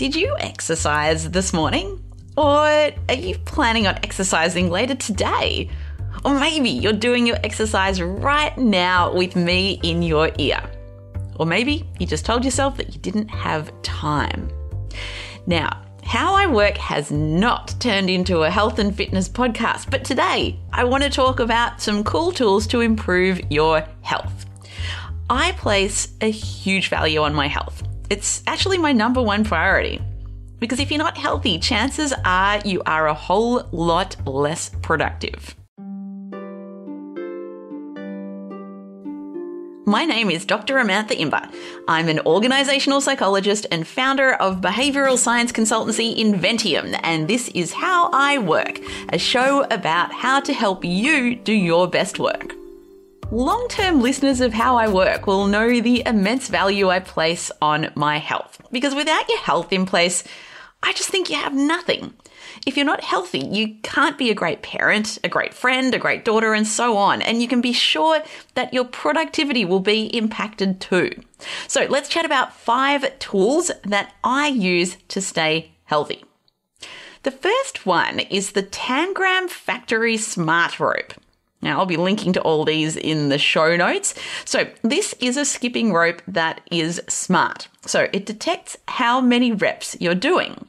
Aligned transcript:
Did 0.00 0.16
you 0.16 0.34
exercise 0.38 1.30
this 1.30 1.52
morning? 1.52 2.02
Or 2.34 2.64
are 2.64 3.14
you 3.14 3.36
planning 3.40 3.86
on 3.86 3.96
exercising 3.96 4.70
later 4.70 4.94
today? 4.94 5.68
Or 6.24 6.40
maybe 6.40 6.70
you're 6.70 6.94
doing 6.94 7.26
your 7.26 7.36
exercise 7.44 8.00
right 8.00 8.56
now 8.56 9.12
with 9.14 9.36
me 9.36 9.78
in 9.82 10.00
your 10.00 10.30
ear. 10.38 10.58
Or 11.38 11.44
maybe 11.44 11.86
you 11.98 12.06
just 12.06 12.24
told 12.24 12.46
yourself 12.46 12.78
that 12.78 12.94
you 12.94 13.00
didn't 13.02 13.28
have 13.28 13.70
time. 13.82 14.48
Now, 15.46 15.82
how 16.02 16.32
I 16.32 16.46
Work 16.46 16.78
has 16.78 17.10
not 17.10 17.74
turned 17.78 18.08
into 18.08 18.44
a 18.44 18.50
health 18.50 18.78
and 18.78 18.96
fitness 18.96 19.28
podcast, 19.28 19.90
but 19.90 20.02
today 20.02 20.58
I 20.72 20.84
want 20.84 21.02
to 21.02 21.10
talk 21.10 21.40
about 21.40 21.82
some 21.82 22.04
cool 22.04 22.32
tools 22.32 22.66
to 22.68 22.80
improve 22.80 23.38
your 23.50 23.84
health. 24.00 24.46
I 25.28 25.52
place 25.52 26.08
a 26.22 26.30
huge 26.30 26.88
value 26.88 27.20
on 27.20 27.34
my 27.34 27.48
health. 27.48 27.82
It's 28.10 28.42
actually 28.48 28.76
my 28.76 28.90
number 28.90 29.22
one 29.22 29.44
priority. 29.44 30.02
Because 30.58 30.80
if 30.80 30.90
you're 30.90 30.98
not 30.98 31.16
healthy, 31.16 31.60
chances 31.60 32.12
are 32.24 32.58
you 32.64 32.82
are 32.84 33.06
a 33.06 33.14
whole 33.14 33.62
lot 33.70 34.16
less 34.26 34.70
productive. 34.82 35.54
My 39.86 40.04
name 40.04 40.28
is 40.28 40.44
Dr. 40.44 40.74
Amantha 40.74 41.16
Imber. 41.18 41.48
I'm 41.86 42.08
an 42.08 42.18
organizational 42.26 43.00
psychologist 43.00 43.66
and 43.70 43.86
founder 43.86 44.34
of 44.34 44.60
behavioral 44.60 45.16
science 45.16 45.52
consultancy 45.52 46.18
Inventium, 46.18 46.98
and 47.04 47.28
this 47.28 47.46
is 47.50 47.72
How 47.72 48.10
I 48.12 48.38
Work, 48.38 48.80
a 49.12 49.18
show 49.18 49.64
about 49.70 50.12
how 50.12 50.40
to 50.40 50.52
help 50.52 50.84
you 50.84 51.36
do 51.36 51.52
your 51.52 51.88
best 51.88 52.18
work. 52.18 52.59
Long 53.32 53.68
term 53.68 54.00
listeners 54.00 54.40
of 54.40 54.52
How 54.52 54.76
I 54.76 54.88
Work 54.88 55.28
will 55.28 55.46
know 55.46 55.80
the 55.80 56.02
immense 56.04 56.48
value 56.48 56.88
I 56.88 56.98
place 56.98 57.52
on 57.62 57.92
my 57.94 58.18
health. 58.18 58.60
Because 58.72 58.92
without 58.92 59.28
your 59.28 59.38
health 59.38 59.72
in 59.72 59.86
place, 59.86 60.24
I 60.82 60.92
just 60.94 61.10
think 61.10 61.30
you 61.30 61.36
have 61.36 61.54
nothing. 61.54 62.12
If 62.66 62.76
you're 62.76 62.84
not 62.84 63.04
healthy, 63.04 63.38
you 63.38 63.76
can't 63.84 64.18
be 64.18 64.30
a 64.30 64.34
great 64.34 64.62
parent, 64.62 65.16
a 65.22 65.28
great 65.28 65.54
friend, 65.54 65.94
a 65.94 65.98
great 65.98 66.24
daughter, 66.24 66.54
and 66.54 66.66
so 66.66 66.96
on. 66.96 67.22
And 67.22 67.40
you 67.40 67.46
can 67.46 67.60
be 67.60 67.72
sure 67.72 68.20
that 68.54 68.74
your 68.74 68.84
productivity 68.84 69.64
will 69.64 69.78
be 69.78 70.06
impacted 70.06 70.80
too. 70.80 71.12
So 71.68 71.86
let's 71.88 72.08
chat 72.08 72.24
about 72.24 72.52
five 72.52 73.16
tools 73.20 73.70
that 73.84 74.12
I 74.24 74.48
use 74.48 74.96
to 75.06 75.20
stay 75.20 75.70
healthy. 75.84 76.24
The 77.22 77.30
first 77.30 77.86
one 77.86 78.18
is 78.18 78.52
the 78.52 78.64
Tangram 78.64 79.48
Factory 79.48 80.16
Smart 80.16 80.80
Rope. 80.80 81.12
Now, 81.62 81.78
I'll 81.78 81.86
be 81.86 81.96
linking 81.96 82.32
to 82.34 82.40
all 82.40 82.64
these 82.64 82.96
in 82.96 83.28
the 83.28 83.38
show 83.38 83.76
notes. 83.76 84.14
So, 84.44 84.68
this 84.82 85.14
is 85.20 85.36
a 85.36 85.44
skipping 85.44 85.92
rope 85.92 86.22
that 86.26 86.62
is 86.70 87.02
smart. 87.08 87.68
So, 87.86 88.08
it 88.12 88.26
detects 88.26 88.76
how 88.88 89.20
many 89.20 89.52
reps 89.52 89.96
you're 90.00 90.14
doing. 90.14 90.66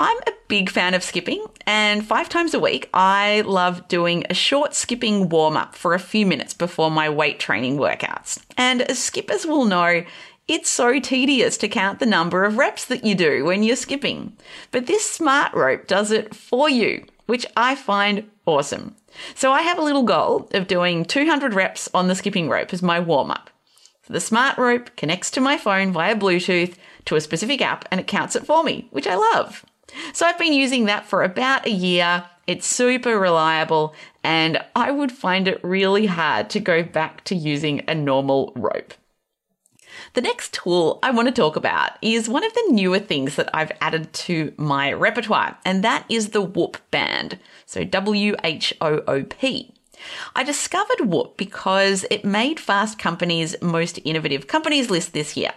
I'm 0.00 0.18
a 0.18 0.32
big 0.46 0.70
fan 0.70 0.94
of 0.94 1.02
skipping, 1.02 1.44
and 1.66 2.06
five 2.06 2.28
times 2.28 2.54
a 2.54 2.60
week, 2.60 2.88
I 2.94 3.40
love 3.40 3.88
doing 3.88 4.24
a 4.30 4.34
short 4.34 4.74
skipping 4.74 5.28
warm 5.28 5.56
up 5.56 5.74
for 5.74 5.92
a 5.92 5.98
few 5.98 6.24
minutes 6.24 6.54
before 6.54 6.88
my 6.88 7.10
weight 7.10 7.40
training 7.40 7.78
workouts. 7.78 8.40
And 8.56 8.82
as 8.82 9.00
skippers 9.00 9.44
will 9.44 9.64
know, 9.64 10.04
it's 10.46 10.70
so 10.70 11.00
tedious 11.00 11.56
to 11.58 11.68
count 11.68 11.98
the 11.98 12.06
number 12.06 12.44
of 12.44 12.58
reps 12.58 12.84
that 12.84 13.04
you 13.04 13.16
do 13.16 13.44
when 13.44 13.64
you're 13.64 13.74
skipping. 13.74 14.36
But 14.70 14.86
this 14.86 15.08
smart 15.08 15.52
rope 15.52 15.88
does 15.88 16.12
it 16.12 16.32
for 16.32 16.70
you, 16.70 17.04
which 17.28 17.44
I 17.56 17.74
find 17.74 18.28
awesome. 18.46 18.96
So 19.34 19.52
I 19.52 19.60
have 19.60 19.78
a 19.78 19.82
little 19.82 20.02
goal 20.02 20.48
of 20.54 20.66
doing 20.66 21.04
200 21.04 21.52
reps 21.52 21.88
on 21.92 22.08
the 22.08 22.14
skipping 22.14 22.48
rope 22.48 22.72
as 22.72 22.82
my 22.82 22.98
warm 22.98 23.30
up. 23.30 23.50
So 24.06 24.14
the 24.14 24.20
smart 24.20 24.56
rope 24.56 24.96
connects 24.96 25.30
to 25.32 25.40
my 25.42 25.58
phone 25.58 25.92
via 25.92 26.16
Bluetooth 26.16 26.76
to 27.04 27.16
a 27.16 27.20
specific 27.20 27.60
app 27.60 27.84
and 27.90 28.00
it 28.00 28.06
counts 28.06 28.34
it 28.34 28.46
for 28.46 28.64
me, 28.64 28.88
which 28.92 29.06
I 29.06 29.14
love. 29.14 29.66
So 30.14 30.24
I've 30.24 30.38
been 30.38 30.54
using 30.54 30.86
that 30.86 31.04
for 31.04 31.22
about 31.22 31.66
a 31.66 31.70
year. 31.70 32.24
It's 32.46 32.66
super 32.66 33.18
reliable 33.18 33.94
and 34.24 34.64
I 34.74 34.90
would 34.90 35.12
find 35.12 35.46
it 35.46 35.62
really 35.62 36.06
hard 36.06 36.48
to 36.50 36.60
go 36.60 36.82
back 36.82 37.24
to 37.24 37.34
using 37.34 37.82
a 37.86 37.94
normal 37.94 38.52
rope. 38.56 38.94
The 40.14 40.20
next 40.20 40.52
tool 40.52 40.98
I 41.02 41.10
want 41.10 41.28
to 41.28 41.32
talk 41.32 41.56
about 41.56 41.92
is 42.02 42.28
one 42.28 42.44
of 42.44 42.52
the 42.54 42.68
newer 42.70 42.98
things 42.98 43.36
that 43.36 43.48
I've 43.54 43.72
added 43.80 44.12
to 44.12 44.52
my 44.56 44.92
repertoire, 44.92 45.56
and 45.64 45.84
that 45.84 46.04
is 46.08 46.30
the 46.30 46.42
Whoop 46.42 46.78
band. 46.90 47.38
So 47.66 47.84
W 47.84 48.34
H 48.44 48.74
O 48.80 49.02
O 49.06 49.24
P. 49.24 49.72
I 50.36 50.44
discovered 50.44 51.06
Whoop 51.06 51.36
because 51.36 52.04
it 52.10 52.24
made 52.24 52.60
Fast 52.60 52.98
Company's 52.98 53.60
most 53.60 53.98
innovative 54.04 54.46
companies 54.46 54.90
list 54.90 55.12
this 55.12 55.36
year. 55.36 55.52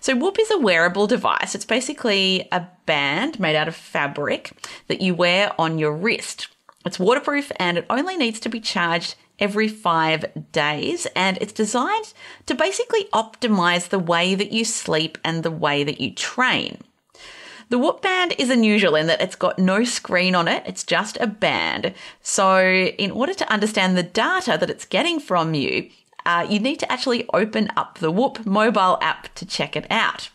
So 0.00 0.16
Whoop 0.16 0.38
is 0.38 0.50
a 0.50 0.58
wearable 0.58 1.06
device. 1.06 1.54
It's 1.54 1.64
basically 1.64 2.48
a 2.52 2.66
band 2.86 3.38
made 3.38 3.56
out 3.56 3.68
of 3.68 3.76
fabric 3.76 4.52
that 4.88 5.00
you 5.00 5.14
wear 5.14 5.52
on 5.60 5.78
your 5.78 5.94
wrist. 5.94 6.48
It's 6.84 6.98
waterproof 6.98 7.52
and 7.56 7.78
it 7.78 7.86
only 7.90 8.16
needs 8.16 8.40
to 8.40 8.48
be 8.48 8.60
charged 8.60 9.14
every 9.38 9.68
five 9.68 10.24
days. 10.52 11.06
And 11.16 11.38
it's 11.40 11.52
designed 11.52 12.12
to 12.46 12.54
basically 12.54 13.04
optimize 13.12 13.88
the 13.88 13.98
way 13.98 14.34
that 14.34 14.52
you 14.52 14.64
sleep 14.64 15.18
and 15.24 15.42
the 15.42 15.50
way 15.50 15.84
that 15.84 16.00
you 16.00 16.12
train. 16.14 16.78
The 17.68 17.78
Whoop 17.78 18.02
band 18.02 18.34
is 18.38 18.50
unusual 18.50 18.96
in 18.96 19.06
that 19.06 19.22
it's 19.22 19.34
got 19.34 19.58
no 19.58 19.82
screen 19.82 20.34
on 20.34 20.46
it, 20.46 20.62
it's 20.66 20.84
just 20.84 21.16
a 21.20 21.26
band. 21.26 21.94
So, 22.20 22.62
in 22.62 23.10
order 23.10 23.32
to 23.32 23.50
understand 23.50 23.96
the 23.96 24.02
data 24.02 24.58
that 24.60 24.68
it's 24.68 24.84
getting 24.84 25.18
from 25.18 25.54
you, 25.54 25.88
uh, 26.26 26.46
you 26.48 26.60
need 26.60 26.78
to 26.80 26.92
actually 26.92 27.26
open 27.32 27.70
up 27.74 27.98
the 27.98 28.10
Whoop 28.10 28.44
mobile 28.44 28.98
app 29.00 29.34
to 29.36 29.46
check 29.46 29.74
it 29.74 29.86
out. 29.90 30.28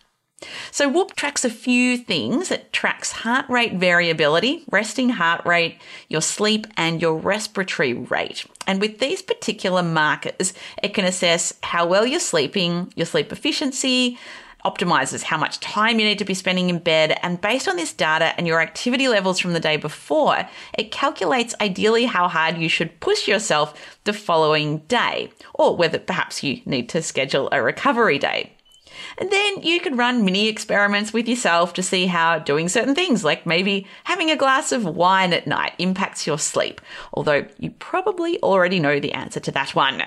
So 0.72 0.88
Whoop 0.88 1.16
tracks 1.16 1.44
a 1.44 1.50
few 1.50 1.98
things. 1.98 2.52
It 2.52 2.72
tracks 2.72 3.12
heart 3.12 3.50
rate 3.50 3.74
variability, 3.74 4.64
resting 4.70 5.09
heart 5.09 5.44
rate, 5.46 5.80
your 6.09 6.22
sleep, 6.22 6.68
and 6.78 7.02
your 7.02 7.16
respiratory 7.16 7.94
rate. 7.94 8.46
And 8.68 8.80
with 8.80 9.00
these 9.00 9.22
particular 9.22 9.81
markers, 9.81 10.53
it 10.84 10.94
can 10.94 11.06
assess 11.06 11.53
how 11.64 11.88
well 11.88 12.06
you're 12.06 12.20
sleeping, 12.20 12.94
your 12.96 13.08
sleep 13.08 13.31
efficiency, 13.31 14.20
optimizes 14.66 15.24
how 15.24 15.38
much 15.38 15.59
time 15.59 16.00
you 16.00 16.06
need 16.06 16.20
to 16.20 16.26
be 16.26 16.34
spending 16.34 16.70
in 16.70 16.80
bed, 16.80 17.18
and 17.24 17.40
based 17.40 17.68
on 17.68 17.78
this 17.78 17.94
data 17.94 18.34
and 18.38 18.46
your 18.46 18.59
activity 18.59 19.08
levels 19.08 19.40
from 19.40 19.53
the 19.53 19.59
day 19.59 19.78
before, 19.78 20.47
it 20.78 20.92
calculates 20.92 21.56
ideally 21.62 22.06
how 22.06 22.28
hard 22.28 22.58
you 22.58 22.68
should 22.68 23.00
push 23.00 23.28
yourself 23.28 23.97
the 24.03 24.14
following 24.14 24.80
day, 24.88 25.31
or 25.53 25.76
whether 25.76 26.00
perhaps 26.00 26.44
you 26.44 26.62
need 26.66 26.90
to 26.90 27.02
schedule 27.02 27.47
a 27.52 27.62
recovery 27.62 28.20
day. 28.20 28.52
And 29.18 29.31
then 29.31 29.62
you 29.62 29.80
could 29.80 29.97
run 29.97 30.25
mini 30.25 30.47
experiments 30.47 31.13
with 31.13 31.28
yourself 31.28 31.74
to 31.74 31.84
see 31.84 32.08
how 32.08 32.40
doing 32.40 32.69
certain 32.69 32.96
things, 32.96 33.24
like 33.24 33.46
maybe 33.46 33.88
having 34.06 34.30
a 34.30 34.35
glass 34.35 34.72
of 34.72 34.85
wine 34.85 35.34
at 35.34 35.47
night, 35.47 35.74
impacts 35.78 36.28
your 36.28 36.40
sleep. 36.40 36.81
Although 37.13 37.46
you 37.58 37.72
probably 37.72 38.41
already 38.41 38.80
know 38.80 39.00
the 39.00 39.13
answer 39.13 39.40
to 39.40 39.52
that 39.52 39.75
one. 39.75 40.03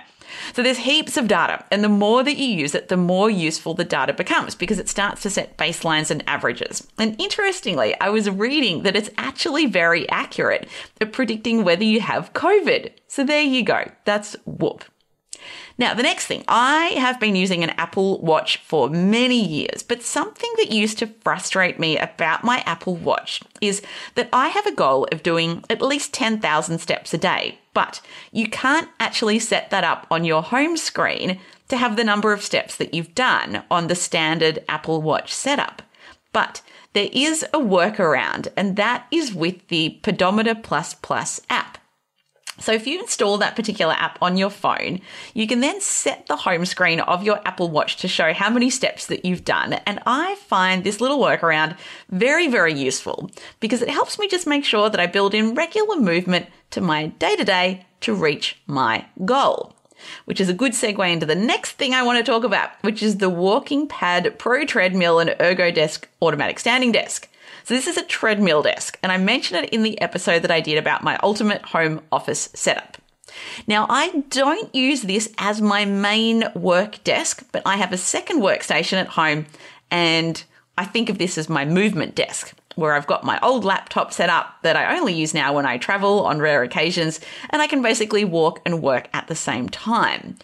So 0.53 0.63
there's 0.63 0.79
heaps 0.79 1.17
of 1.17 1.29
data, 1.29 1.65
and 1.71 1.83
the 1.83 1.89
more 1.89 2.23
that 2.23 2.37
you 2.37 2.47
use 2.47 2.75
it, 2.75 2.89
the 2.89 2.97
more 2.97 3.31
useful 3.31 3.75
the 3.75 3.85
data 3.85 4.13
becomes 4.13 4.55
because 4.55 4.79
it 4.79 4.89
starts 4.89 5.23
to 5.23 5.31
set 5.31 5.57
baselines 5.57 6.11
and 6.11 6.23
averages. 6.29 6.87
And 6.99 7.21
interestingly, 7.21 7.99
I 8.01 8.11
was 8.11 8.31
reading 8.31 8.83
that 8.85 8.97
it's 8.97 9.11
actually 9.19 9.67
very 9.67 10.09
accurate 10.09 10.69
at 11.01 11.13
predicting 11.13 11.65
whether 11.65 11.85
you 11.85 12.01
have 12.01 12.33
COVID. 12.33 12.93
So 13.09 13.25
there 13.25 13.43
you 13.43 13.65
go. 13.65 13.91
That's 14.05 14.37
whoop. 14.45 14.85
Now, 15.81 15.95
the 15.95 16.03
next 16.03 16.27
thing, 16.27 16.45
I 16.47 16.89
have 16.99 17.19
been 17.19 17.35
using 17.35 17.65
an 17.65 17.71
Apple 17.71 18.21
Watch 18.21 18.59
for 18.59 18.91
many 18.91 19.43
years, 19.43 19.83
but 19.83 20.03
something 20.03 20.51
that 20.59 20.71
used 20.71 20.99
to 20.99 21.07
frustrate 21.07 21.81
me 21.81 21.97
about 21.97 22.45
my 22.45 22.59
Apple 22.67 22.97
Watch 22.97 23.41
is 23.63 23.81
that 24.15 24.29
I 24.31 24.49
have 24.49 24.67
a 24.67 24.75
goal 24.75 25.09
of 25.11 25.23
doing 25.23 25.65
at 25.71 25.81
least 25.81 26.13
10,000 26.13 26.81
steps 26.81 27.15
a 27.15 27.19
day, 27.19 27.59
but 27.73 28.03
you 28.31 28.47
can't 28.47 28.91
actually 29.01 29.39
set 29.39 29.71
that 29.71 29.83
up 29.83 30.07
on 30.11 30.27
your 30.27 30.43
home 30.43 30.77
screen 30.77 31.41
to 31.69 31.79
have 31.79 31.97
the 31.97 32.05
number 32.05 32.35
of 32.35 32.43
steps 32.43 32.77
that 32.77 32.93
you've 32.93 33.15
done 33.15 33.63
on 33.71 33.87
the 33.87 33.95
standard 33.95 34.63
Apple 34.69 35.01
Watch 35.01 35.33
setup. 35.33 35.81
But 36.35 36.61
there 36.93 37.09
is 37.11 37.43
a 37.55 37.59
workaround, 37.59 38.49
and 38.55 38.77
that 38.77 39.07
is 39.11 39.33
with 39.33 39.67
the 39.69 39.99
Pedometer 40.03 40.55
Plus 40.55 40.93
Plus 40.93 41.41
app. 41.49 41.79
So 42.61 42.73
if 42.73 42.87
you 42.87 43.01
install 43.01 43.39
that 43.39 43.57
particular 43.57 43.95
app 43.95 44.19
on 44.23 44.37
your 44.37 44.51
phone, 44.51 45.01
you 45.35 45.47
can 45.47 45.61
then 45.61 45.81
set 45.81 46.27
the 46.27 46.37
home 46.37 46.65
screen 46.67 47.01
of 47.01 47.25
your 47.25 47.41
Apple 47.47 47.71
Watch 47.71 47.97
to 47.97 48.09
show 48.09 48.33
how 48.33 48.51
many 48.51 48.71
steps 48.71 49.07
that 49.07 49.25
you've 49.25 49.45
done. 49.45 49.73
And 49.73 50.01
I 50.07 50.37
find 50.37 50.85
this 50.85 51.01
little 51.01 51.19
workaround 51.19 51.77
very, 52.11 52.49
very 52.49 52.75
useful 52.75 53.31
because 53.61 53.83
it 53.83 53.91
helps 53.91 54.19
me 54.19 54.29
just 54.29 54.47
make 54.47 54.65
sure 54.65 54.91
that 54.91 55.01
I 55.01 55.07
build 55.07 55.35
in 55.35 55.55
regular 55.55 55.97
movement 55.97 56.47
to 56.71 56.81
my 56.81 57.07
day 57.07 57.35
to 57.37 57.45
day 57.45 57.87
to 58.03 58.15
reach 58.15 58.61
my 58.67 59.07
goal. 59.25 59.75
Which 60.25 60.41
is 60.41 60.49
a 60.49 60.55
good 60.55 60.73
segue 60.73 61.13
into 61.13 61.27
the 61.27 61.35
next 61.35 61.73
thing 61.73 61.93
I 61.93 62.03
want 62.03 62.19
to 62.19 62.31
talk 62.31 62.43
about, 62.43 62.71
which 62.83 63.03
is 63.03 63.19
the 63.19 63.29
Walking 63.29 63.87
Pad 63.87 64.39
Pro 64.39 64.65
Treadmill 64.65 65.19
and 65.19 65.37
Ergo 65.41 65.71
Desk 65.71 66.09
Automatic 66.23 66.59
Standing 66.59 66.91
Desk. 66.91 67.29
So 67.65 67.75
this 67.75 67.87
is 67.87 67.97
a 67.97 68.05
treadmill 68.05 68.63
desk, 68.63 68.99
and 69.03 69.13
I 69.13 69.19
mentioned 69.19 69.65
it 69.65 69.71
in 69.71 69.83
the 69.83 70.01
episode 70.01 70.43
that 70.43 70.51
I 70.51 70.61
did 70.61 70.79
about 70.79 71.05
my 71.05 71.19
ultimate 71.23 71.63
home 71.63 72.03
office 72.11 72.49
setup. 72.55 72.97
Now, 73.67 73.87
I 73.89 74.25
don't 74.29 74.75
use 74.75 75.03
this 75.03 75.33
as 75.39 75.61
my 75.61 75.85
main 75.85 76.45
work 76.55 77.03
desk, 77.05 77.47
but 77.53 77.63
I 77.65 77.77
have 77.77 77.93
a 77.93 77.97
second 77.97 78.41
workstation 78.41 78.95
at 78.95 79.09
home 79.09 79.47
and 79.91 80.43
I 80.77 80.85
think 80.85 81.11
of 81.11 81.19
this 81.19 81.37
as 81.37 81.49
my 81.49 81.65
movement 81.65 82.15
desk, 82.15 82.55
where 82.77 82.95
I've 82.95 83.07
got 83.07 83.25
my 83.25 83.39
old 83.43 83.65
laptop 83.65 84.13
set 84.13 84.31
up 84.31 84.57
that 84.63 84.77
I 84.77 84.97
only 84.97 85.13
use 85.13 85.35
now 85.35 85.55
when 85.55 85.67
I 85.67 85.77
travel 85.77 86.25
on 86.27 86.39
rare 86.39 86.63
occasions, 86.63 87.21
and 87.51 87.61
I 87.61 87.67
can 87.67 87.83
basically 87.83 88.25
walk 88.25 88.61
and 88.65 88.83
work 88.83 89.09
at 89.13 89.27
the 89.27 89.35
same 89.35 89.69
time. 89.69 90.37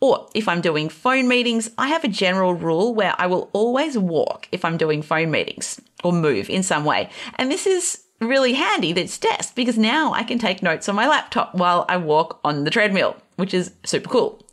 Or 0.00 0.28
if 0.34 0.48
I'm 0.48 0.60
doing 0.60 0.88
phone 0.88 1.28
meetings, 1.28 1.70
I 1.78 1.88
have 1.88 2.04
a 2.04 2.08
general 2.08 2.54
rule 2.54 2.94
where 2.94 3.14
I 3.18 3.26
will 3.26 3.50
always 3.52 3.96
walk 3.96 4.48
if 4.52 4.64
I'm 4.64 4.76
doing 4.76 5.02
phone 5.02 5.30
meetings 5.30 5.80
or 6.02 6.12
move 6.12 6.50
in 6.50 6.62
some 6.62 6.84
way. 6.84 7.10
And 7.36 7.50
this 7.50 7.66
is 7.66 8.02
really 8.20 8.54
handy 8.54 8.92
this 8.92 9.18
desk 9.18 9.54
because 9.54 9.76
now 9.76 10.12
I 10.12 10.22
can 10.22 10.38
take 10.38 10.62
notes 10.62 10.88
on 10.88 10.94
my 10.94 11.08
laptop 11.08 11.54
while 11.54 11.84
I 11.88 11.96
walk 11.96 12.40
on 12.44 12.64
the 12.64 12.70
treadmill, 12.70 13.16
which 13.36 13.54
is 13.54 13.72
super 13.84 14.08
cool. 14.08 14.44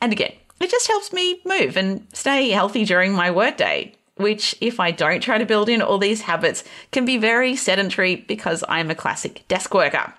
And 0.00 0.12
again, 0.12 0.32
it 0.60 0.70
just 0.70 0.86
helps 0.86 1.12
me 1.12 1.40
move 1.44 1.76
and 1.76 2.06
stay 2.12 2.50
healthy 2.50 2.84
during 2.84 3.12
my 3.12 3.30
workday 3.30 3.94
which, 4.16 4.54
if 4.60 4.78
I 4.80 4.90
don't 4.90 5.22
try 5.22 5.38
to 5.38 5.46
build 5.46 5.68
in 5.68 5.82
all 5.82 5.98
these 5.98 6.22
habits, 6.22 6.64
can 6.92 7.04
be 7.04 7.18
very 7.18 7.56
sedentary 7.56 8.16
because 8.16 8.62
I'm 8.68 8.90
a 8.90 8.94
classic 8.94 9.46
desk 9.48 9.74
worker. 9.74 10.14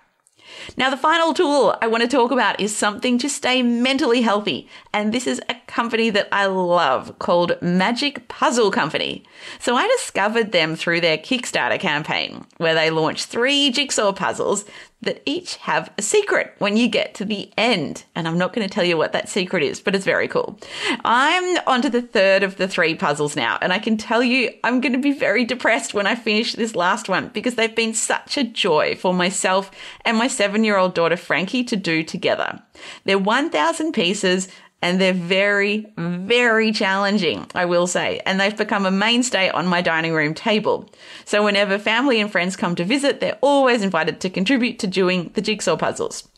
Now, 0.77 0.89
the 0.89 0.97
final 0.97 1.33
tool 1.33 1.75
I 1.81 1.87
want 1.87 2.01
to 2.01 2.07
talk 2.07 2.31
about 2.31 2.59
is 2.59 2.75
something 2.75 3.17
to 3.19 3.29
stay 3.29 3.61
mentally 3.63 4.21
healthy. 4.21 4.67
And 4.93 5.13
this 5.13 5.27
is 5.27 5.41
a 5.49 5.55
company 5.67 6.09
that 6.11 6.27
I 6.31 6.45
love 6.45 7.17
called 7.19 7.61
Magic 7.61 8.27
Puzzle 8.27 8.71
Company. 8.71 9.23
So 9.59 9.75
I 9.75 9.87
discovered 9.87 10.51
them 10.51 10.75
through 10.75 11.01
their 11.01 11.17
Kickstarter 11.17 11.79
campaign, 11.79 12.45
where 12.57 12.75
they 12.75 12.89
launched 12.89 13.27
three 13.27 13.71
jigsaw 13.71 14.13
puzzles 14.13 14.65
that 15.01 15.21
each 15.25 15.55
have 15.57 15.91
a 15.97 16.01
secret 16.01 16.53
when 16.59 16.77
you 16.77 16.87
get 16.87 17.13
to 17.15 17.25
the 17.25 17.51
end. 17.57 18.03
And 18.15 18.27
I'm 18.27 18.37
not 18.37 18.53
going 18.53 18.67
to 18.67 18.73
tell 18.73 18.83
you 18.83 18.97
what 18.97 19.13
that 19.13 19.29
secret 19.29 19.63
is, 19.63 19.79
but 19.79 19.95
it's 19.95 20.05
very 20.05 20.27
cool. 20.27 20.59
I'm 21.03 21.57
onto 21.67 21.89
the 21.89 22.01
third 22.01 22.43
of 22.43 22.57
the 22.57 22.67
three 22.67 22.95
puzzles 22.95 23.35
now, 23.35 23.57
and 23.61 23.71
I 23.71 23.79
can 23.79 23.97
tell 23.97 24.23
you 24.23 24.51
I'm 24.63 24.81
going 24.81 24.93
to 24.93 24.99
be 24.99 25.13
very 25.13 25.45
depressed 25.45 25.93
when 25.93 26.07
I 26.07 26.15
finish 26.15 26.53
this 26.53 26.75
last 26.75 27.07
one 27.07 27.29
because 27.29 27.55
they've 27.55 27.75
been 27.75 27.93
such 27.93 28.37
a 28.37 28.43
joy 28.43 28.95
for 28.95 29.13
myself 29.13 29.71
and 30.03 30.17
my 30.17 30.27
seven 30.45 30.63
year 30.63 30.77
old 30.77 30.93
daughter 30.93 31.17
Frankie 31.17 31.63
to 31.63 31.75
do 31.75 32.03
together. 32.03 32.61
They're 33.03 33.17
1,000 33.17 33.93
pieces 33.93 34.47
and 34.79 35.01
they're 35.01 35.11
very, 35.11 35.91
very 35.97 36.71
challenging, 36.71 37.47
I 37.55 37.65
will 37.65 37.87
say. 37.87 38.21
And 38.27 38.39
they've 38.39 38.55
become 38.55 38.85
a 38.85 38.91
mainstay 38.91 39.49
on 39.49 39.65
my 39.65 39.81
dining 39.81 40.13
room 40.13 40.35
table. 40.35 40.87
So 41.25 41.43
whenever 41.43 41.79
family 41.79 42.21
and 42.21 42.31
friends 42.31 42.55
come 42.55 42.75
to 42.75 42.85
visit, 42.85 43.21
they're 43.21 43.39
always 43.41 43.81
invited 43.81 44.19
to 44.19 44.29
contribute 44.29 44.77
to 44.79 44.87
doing 44.87 45.31
the 45.33 45.41
jigsaw 45.41 45.77
puzzles. 45.77 46.29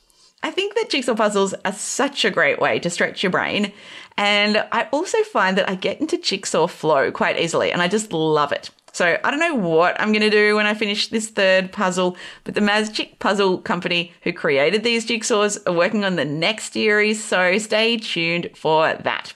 I 0.41 0.51
think 0.51 0.75
that 0.75 0.89
jigsaw 0.89 1.15
puzzles 1.15 1.53
are 1.65 1.73
such 1.73 2.23
a 2.23 2.31
great 2.31 2.59
way 2.59 2.79
to 2.79 2.89
stretch 2.89 3.23
your 3.23 3.31
brain. 3.31 3.73
And 4.15 4.65
I 4.71 4.87
also 4.93 5.21
find 5.23 5.57
that 5.57 5.69
I 5.69 5.75
get 5.75 5.99
into 5.99 6.17
jigsaw 6.17 6.67
flow 6.67 7.11
quite 7.11 7.37
easily, 7.37 7.73
and 7.73 7.81
I 7.81 7.89
just 7.89 8.13
love 8.13 8.53
it. 8.53 8.69
So 8.97 9.19
I 9.23 9.29
don't 9.29 9.39
know 9.39 9.53
what 9.53 9.95
I'm 10.01 10.11
going 10.11 10.23
to 10.23 10.29
do 10.31 10.55
when 10.55 10.65
I 10.65 10.73
finish 10.73 11.09
this 11.09 11.29
third 11.29 11.71
puzzle, 11.71 12.17
but 12.43 12.55
the 12.55 12.61
Magic 12.61 13.19
Puzzle 13.19 13.59
Company 13.59 14.11
who 14.23 14.33
created 14.33 14.83
these 14.83 15.05
jigsaws 15.05 15.59
are 15.67 15.73
working 15.73 16.03
on 16.03 16.15
the 16.15 16.25
next 16.25 16.73
series, 16.73 17.23
so 17.23 17.59
stay 17.59 17.97
tuned 17.97 18.49
for 18.55 18.95
that. 18.95 19.35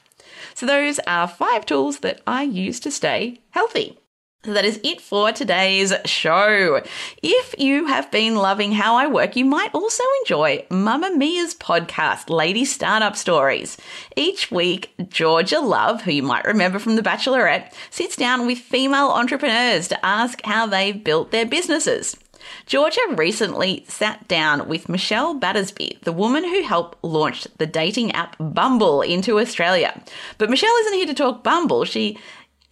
So 0.55 0.65
those 0.65 0.97
are 1.05 1.27
five 1.27 1.67
tools 1.67 1.99
that 1.99 2.21
I 2.25 2.41
use 2.41 2.79
to 2.79 2.89
stay 2.89 3.39
healthy. 3.51 4.00
That 4.43 4.65
is 4.65 4.79
it 4.83 4.99
for 4.99 5.31
today's 5.31 5.93
show. 6.05 6.81
If 7.21 7.53
you 7.59 7.85
have 7.85 8.09
been 8.09 8.33
loving 8.33 8.71
how 8.71 8.95
I 8.95 9.05
work, 9.05 9.35
you 9.35 9.45
might 9.45 9.71
also 9.75 10.03
enjoy 10.21 10.65
Mamamia's 10.71 11.53
podcast, 11.53 12.27
Lady 12.27 12.65
Startup 12.65 13.15
Stories. 13.15 13.77
Each 14.15 14.49
week, 14.49 14.95
Georgia 15.09 15.59
Love, 15.59 16.01
who 16.01 16.11
you 16.11 16.23
might 16.23 16.45
remember 16.45 16.79
from 16.79 16.95
The 16.95 17.03
Bachelorette, 17.03 17.71
sits 17.91 18.15
down 18.15 18.47
with 18.47 18.57
female 18.57 19.09
entrepreneurs 19.09 19.87
to 19.89 20.03
ask 20.03 20.41
how 20.43 20.65
they've 20.65 21.03
built 21.03 21.29
their 21.29 21.45
businesses. 21.45 22.17
Georgia 22.65 23.01
recently 23.11 23.85
sat 23.87 24.27
down 24.27 24.67
with 24.67 24.89
Michelle 24.89 25.35
Battersby, 25.35 25.99
the 26.01 26.11
woman 26.11 26.43
who 26.43 26.63
helped 26.63 26.97
launch 27.03 27.47
the 27.57 27.67
dating 27.67 28.11
app 28.13 28.35
Bumble 28.39 29.03
into 29.03 29.39
Australia. 29.39 30.01
But 30.39 30.49
Michelle 30.49 30.75
isn't 30.81 30.93
here 30.95 31.05
to 31.05 31.13
talk 31.13 31.43
Bumble. 31.43 31.85
She 31.85 32.17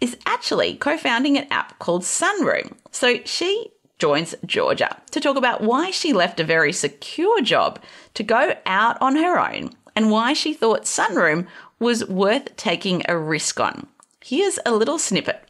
is 0.02 0.18
actually 0.26 0.76
co 0.76 0.98
founding 0.98 1.38
an 1.38 1.48
app 1.52 1.78
called 1.80 2.04
Sunroom. 2.04 2.74
So 2.92 3.20
she 3.26 3.72
joins 3.98 4.34
Georgia 4.46 4.98
to 5.12 5.20
talk 5.20 5.36
about 5.36 5.62
why 5.62 5.92
she 5.92 6.14
left 6.14 6.40
a 6.40 6.44
very 6.44 6.72
secure 6.72 7.42
job 7.42 7.82
to 8.14 8.24
go 8.24 8.56
out 8.66 8.98
on 9.02 9.18
her 9.18 9.40
own 9.40 9.72
and 9.96 10.10
why 10.10 10.34
she 10.34 10.54
thought 10.54 10.84
Sunroom 10.84 11.48
was 11.80 12.08
worth 12.08 12.56
taking 12.56 13.04
a 13.08 13.18
risk 13.18 13.60
on. 13.60 13.88
Here's 14.24 14.60
a 14.66 14.74
little 14.74 15.00
snippet 15.00 15.49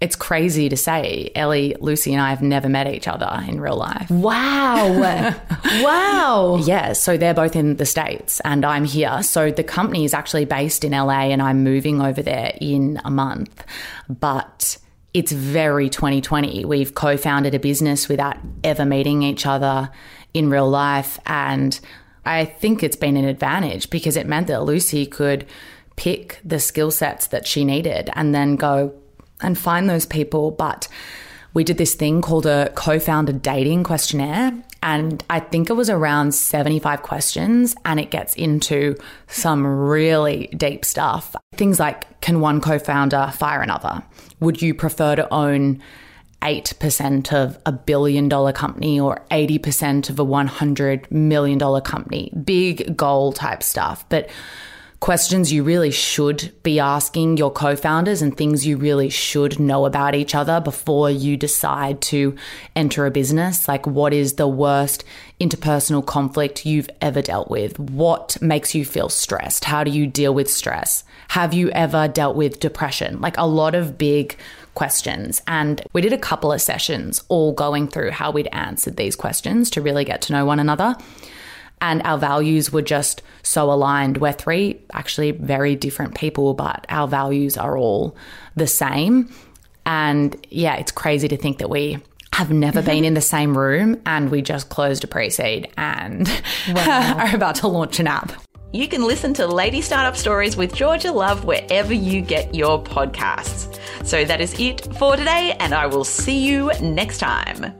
it's 0.00 0.14
crazy 0.14 0.68
to 0.68 0.76
say 0.76 1.30
Ellie, 1.34 1.74
Lucy, 1.80 2.12
and 2.12 2.22
I 2.22 2.30
have 2.30 2.42
never 2.42 2.68
met 2.68 2.86
each 2.86 3.08
other 3.08 3.44
in 3.48 3.60
real 3.60 3.76
life. 3.76 4.08
Wow. 4.10 5.00
wow. 5.82 6.60
Yeah. 6.62 6.92
So 6.92 7.16
they're 7.16 7.34
both 7.34 7.56
in 7.56 7.76
the 7.76 7.86
States 7.86 8.40
and 8.44 8.64
I'm 8.64 8.84
here. 8.84 9.22
So 9.22 9.50
the 9.50 9.64
company 9.64 10.04
is 10.04 10.14
actually 10.14 10.44
based 10.44 10.84
in 10.84 10.92
LA 10.92 11.30
and 11.30 11.42
I'm 11.42 11.64
moving 11.64 12.00
over 12.00 12.22
there 12.22 12.52
in 12.60 13.00
a 13.04 13.10
month. 13.10 13.64
But 14.08 14.78
it's 15.14 15.32
very 15.32 15.88
2020. 15.88 16.64
We've 16.64 16.94
co 16.94 17.16
founded 17.16 17.54
a 17.54 17.58
business 17.58 18.08
without 18.08 18.36
ever 18.62 18.84
meeting 18.84 19.22
each 19.24 19.46
other 19.46 19.90
in 20.32 20.48
real 20.48 20.68
life. 20.68 21.18
And 21.26 21.78
I 22.24 22.44
think 22.44 22.84
it's 22.84 22.96
been 22.96 23.16
an 23.16 23.24
advantage 23.24 23.90
because 23.90 24.16
it 24.16 24.28
meant 24.28 24.46
that 24.46 24.62
Lucy 24.62 25.06
could 25.06 25.44
pick 25.96 26.38
the 26.44 26.60
skill 26.60 26.92
sets 26.92 27.26
that 27.28 27.48
she 27.48 27.64
needed 27.64 28.10
and 28.12 28.32
then 28.32 28.54
go, 28.54 28.94
and 29.40 29.58
find 29.58 29.88
those 29.88 30.06
people. 30.06 30.50
But 30.50 30.88
we 31.54 31.64
did 31.64 31.78
this 31.78 31.94
thing 31.94 32.22
called 32.22 32.46
a 32.46 32.70
co 32.74 32.98
founder 32.98 33.32
dating 33.32 33.84
questionnaire. 33.84 34.52
And 34.80 35.24
I 35.28 35.40
think 35.40 35.70
it 35.70 35.72
was 35.72 35.90
around 35.90 36.32
75 36.32 37.02
questions, 37.02 37.74
and 37.84 37.98
it 37.98 38.10
gets 38.10 38.36
into 38.36 38.96
some 39.26 39.66
really 39.66 40.46
deep 40.56 40.84
stuff. 40.84 41.34
Things 41.54 41.80
like 41.80 42.20
Can 42.20 42.40
one 42.40 42.60
co 42.60 42.78
founder 42.78 43.32
fire 43.34 43.60
another? 43.60 44.04
Would 44.40 44.62
you 44.62 44.74
prefer 44.74 45.16
to 45.16 45.32
own 45.34 45.82
8% 46.42 47.32
of 47.32 47.58
a 47.66 47.72
billion 47.72 48.28
dollar 48.28 48.52
company 48.52 49.00
or 49.00 49.24
80% 49.30 50.10
of 50.10 50.20
a 50.20 50.24
$100 50.24 51.10
million 51.10 51.58
company? 51.80 52.32
Big 52.44 52.96
goal 52.96 53.32
type 53.32 53.62
stuff. 53.64 54.08
But 54.08 54.30
questions 55.00 55.52
you 55.52 55.62
really 55.62 55.90
should 55.90 56.52
be 56.62 56.80
asking 56.80 57.36
your 57.36 57.50
co 57.50 57.76
founders 57.76 58.20
and 58.20 58.36
things 58.36 58.66
you 58.66 58.76
really 58.76 59.08
should 59.08 59.58
know 59.60 59.86
about 59.86 60.14
each 60.14 60.34
other 60.34 60.60
before 60.60 61.10
you 61.10 61.36
decide 61.36 62.00
to 62.00 62.34
enter 62.74 63.06
a 63.06 63.10
business. 63.10 63.68
Like, 63.68 63.86
what 63.86 64.12
is 64.12 64.34
the 64.34 64.48
worst 64.48 65.04
interpersonal 65.40 66.04
conflict 66.04 66.66
you've 66.66 66.90
ever 67.00 67.22
dealt 67.22 67.50
with? 67.50 67.78
What 67.78 68.40
makes 68.42 68.74
you 68.74 68.84
feel 68.84 69.08
stressed? 69.08 69.64
How 69.64 69.84
do 69.84 69.90
you 69.90 70.06
deal 70.06 70.34
with 70.34 70.50
stress? 70.50 71.04
Have 71.28 71.54
you 71.54 71.70
ever 71.70 72.08
dealt 72.08 72.36
with 72.36 72.60
depression? 72.60 73.20
Like, 73.20 73.38
a 73.38 73.46
lot 73.46 73.74
of 73.74 73.98
big 73.98 74.36
questions. 74.74 75.42
And 75.46 75.82
we 75.92 76.00
did 76.00 76.12
a 76.12 76.18
couple 76.18 76.52
of 76.52 76.60
sessions 76.60 77.22
all 77.28 77.52
going 77.52 77.88
through 77.88 78.10
how 78.10 78.30
we'd 78.30 78.48
answered 78.52 78.96
these 78.96 79.16
questions 79.16 79.70
to 79.70 79.82
really 79.82 80.04
get 80.04 80.22
to 80.22 80.32
know 80.32 80.44
one 80.44 80.60
another 80.60 80.96
and 81.80 82.02
our 82.04 82.18
values 82.18 82.72
were 82.72 82.82
just 82.82 83.22
so 83.42 83.72
aligned. 83.72 84.18
We're 84.18 84.32
three 84.32 84.80
actually 84.92 85.32
very 85.32 85.76
different 85.76 86.14
people, 86.14 86.54
but 86.54 86.86
our 86.88 87.08
values 87.08 87.56
are 87.56 87.76
all 87.76 88.16
the 88.56 88.66
same. 88.66 89.32
And 89.86 90.36
yeah, 90.50 90.76
it's 90.76 90.92
crazy 90.92 91.28
to 91.28 91.36
think 91.36 91.58
that 91.58 91.70
we 91.70 91.98
have 92.32 92.50
never 92.50 92.82
been 92.82 93.04
in 93.04 93.14
the 93.14 93.20
same 93.34 93.56
room 93.56 94.00
and 94.06 94.30
we 94.30 94.42
just 94.42 94.68
closed 94.68 95.04
a 95.04 95.06
pre 95.06 95.30
seed 95.30 95.68
and 95.76 96.28
wow. 96.68 97.16
are 97.18 97.34
about 97.34 97.56
to 97.56 97.68
launch 97.68 97.98
an 98.00 98.06
app. 98.06 98.32
You 98.70 98.86
can 98.86 99.06
listen 99.06 99.32
to 99.34 99.46
Lady 99.46 99.80
Startup 99.80 100.14
Stories 100.14 100.54
with 100.54 100.74
Georgia 100.74 101.10
Love 101.10 101.46
wherever 101.46 101.94
you 101.94 102.20
get 102.20 102.54
your 102.54 102.82
podcasts. 102.82 103.78
So 104.04 104.26
that 104.26 104.42
is 104.42 104.58
it 104.60 104.94
for 104.96 105.16
today, 105.16 105.56
and 105.58 105.72
I 105.72 105.86
will 105.86 106.04
see 106.04 106.46
you 106.46 106.70
next 106.82 107.18
time. 107.18 107.72